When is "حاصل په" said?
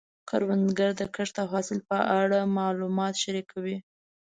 1.53-1.97